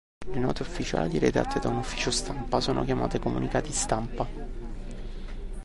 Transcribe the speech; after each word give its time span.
Le 0.33 0.39
note 0.39 0.63
ufficiali 0.63 1.19
redatte 1.19 1.59
da 1.59 1.69
un 1.69 1.75
ufficio 1.77 2.09
stampa 2.09 2.59
sono 2.59 2.83
chiamate 2.83 3.19
comunicati 3.19 3.71
stampa. 3.71 4.27